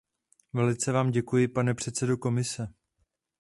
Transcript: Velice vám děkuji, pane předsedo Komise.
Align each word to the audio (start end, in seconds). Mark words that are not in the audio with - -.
Velice 0.53 0.91
vám 0.91 1.11
děkuji, 1.11 1.47
pane 1.47 1.73
předsedo 1.73 2.17
Komise. 2.17 2.67